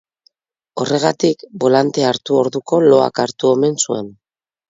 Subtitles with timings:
[0.83, 4.09] Horregatik, bolantea hartu orduko loak hartu omen zuen.